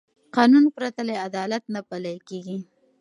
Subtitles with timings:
[0.35, 2.57] قانون پرته عدالت نه پلي کېږي